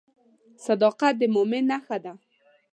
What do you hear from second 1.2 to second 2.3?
مؤمن نښه ده.